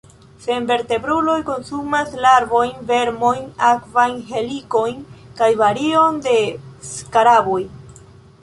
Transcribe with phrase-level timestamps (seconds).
[0.43, 4.99] Senvertebruloj konsumas larvojn, vermojn, akvajn helikojn,
[5.43, 6.37] kaj varion de
[6.95, 7.61] skaraboj.